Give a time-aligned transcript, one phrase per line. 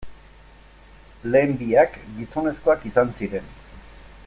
[1.35, 3.53] Lehen biak, gizonezkoak izan ziren.